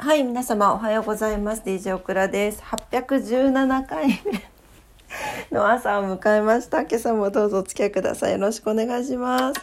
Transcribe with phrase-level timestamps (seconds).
[0.00, 1.62] はい、皆様おはようございます。
[1.62, 2.62] DJ オクラです。
[2.62, 4.44] 817回目
[5.50, 6.82] の朝を迎えました。
[6.82, 8.32] 今朝もどうぞお付き合いください。
[8.32, 9.60] よろしくお願いします。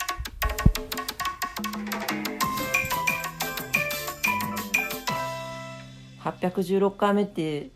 [6.20, 7.70] 816回目って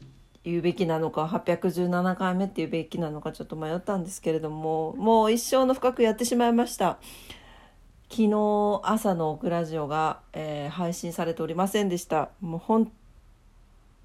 [0.43, 6.97] 言うべきなのか817回目って言うべきなのかちょっと迷ったんですけれどももう一生の深くやってしまいました
[8.09, 12.29] 昨日朝のオクラジオが、えー配信されておりませんでした。
[12.41, 12.91] もう本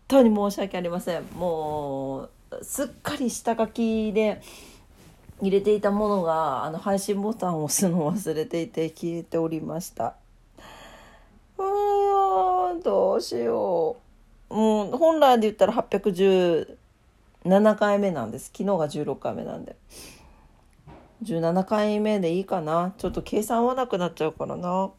[0.08, 1.24] 当に申し訳ありません。
[1.36, 4.42] もうすっかり下書きで
[5.40, 10.14] 入れていたものがあの配信ボタンを押すのを忘れていて消えておりました。
[11.58, 13.96] うーんどうしよ
[14.50, 14.54] う。
[14.54, 16.76] もう本来で言ったら817
[17.76, 18.46] 回目なんです。
[18.46, 19.76] 昨日が16回目なんで。
[21.24, 22.94] 17回目でいいかな。
[22.98, 24.90] ちょっと計算合わなくなっちゃうからな。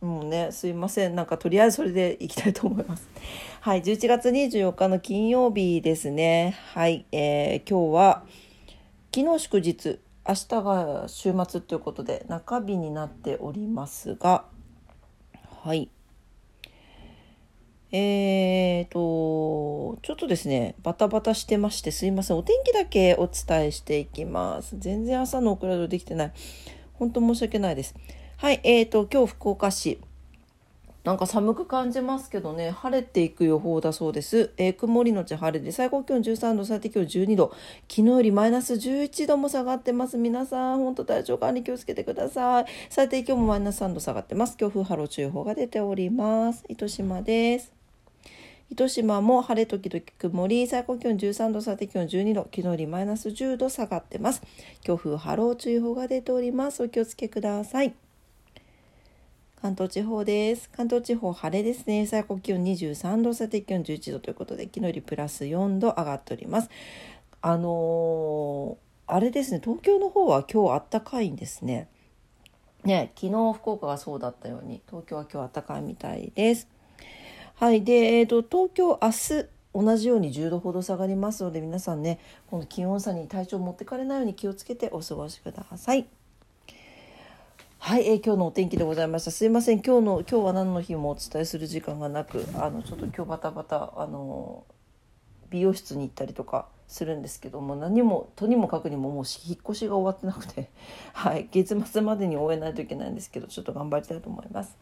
[0.00, 1.14] もうねすいません。
[1.14, 3.08] なんかとりあえずそれでいきたいと思います。
[3.60, 6.56] はい11月24日の金曜日ですね。
[6.74, 8.24] はい、えー今日は
[9.14, 10.00] 昨日祝日。
[10.28, 14.44] 明日が週末ということで中日になっておりますが。
[15.62, 15.88] はい。
[17.90, 22.36] えーと、ちょっとですね、バタバタしてましてすいません。
[22.36, 24.76] お天気だけお伝えしていきます。
[24.78, 26.32] 全然朝のオクラドできてない。
[26.94, 27.94] 本当申し訳ないです。
[28.36, 30.00] はい、えーと、今日福岡市。
[31.04, 34.52] なんか寒く感じますけどね、晴れていく予報だそうです。
[34.58, 37.54] えー曇りのち晴れで、最高気温13度、最低気温12度。
[37.88, 40.18] 昨日よりマイナス11度も下がってます。
[40.18, 42.66] 皆さん、本当体調管理気をつけてください。
[42.90, 44.58] 最低気温もマイナス3度下がってます。
[44.58, 46.62] 強風波浪注意報が出ております。
[46.68, 47.77] 糸島です。
[48.70, 54.42] 糸島も晴れ時々曇り、最高気温13度、最低気温12度、昨日よりマイナス10度下がってます。
[54.82, 56.82] 強風波浪注意報が出ております。
[56.82, 57.94] お気をつけください。
[59.60, 60.68] 関東地方です。
[60.70, 62.06] 関東地方晴れですね。
[62.06, 66.70] 最高気温23度、最低気温11度ということで、昨日よりプラス4度上がっております。
[67.40, 71.88] あのーあれですね、東京の方は今日あったかいんですね。
[72.84, 76.68] ね、昨日福岡がそうだったように、東京は今日あったかいみたいです。
[77.58, 77.82] はい。
[77.82, 86.06] で、えっ、と、東京明日、同じように10度ほど下がりますので、皆さんね、この気温差に体調を持ってかれないように気をつけてお過ごしください。
[87.80, 89.32] はい、えー今日のお天気でございました。
[89.32, 94.64] すいません、今日の、今日は何の日もお伝えする時間がなく、あの、ちょっと今日バタバタ、あの、
[95.50, 100.68] 美容室に行ったりとかするんですけども何もとにもかくにももう引っ越しが終わってなくて、
[101.12, 104.76] はい、月末までに終えないといけないんですけどちょっと頑張りたいと思います。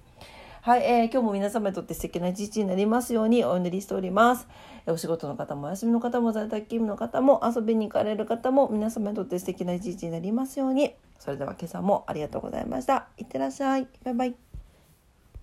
[0.66, 4.48] はい、えー今日も皆様にとって素敵な一日になりますようにお祈りしております。
[4.84, 10.96] えお仕事の方もお休みの方も在宅勤務の方も遊びに行かれる方も皆様にとって素敵な一日になりますように。
[11.20, 13.06] それでは今朝もありがとうございました。
[13.16, 13.86] いってらっしゃい。
[14.02, 14.45] バイバイ。